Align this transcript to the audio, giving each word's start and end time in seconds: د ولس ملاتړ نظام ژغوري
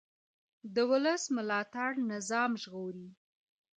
د 0.73 0.75
ولس 0.91 1.23
ملاتړ 1.35 1.89
نظام 2.11 2.51
ژغوري 2.61 3.09